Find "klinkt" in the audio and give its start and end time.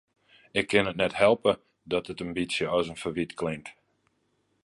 3.39-3.67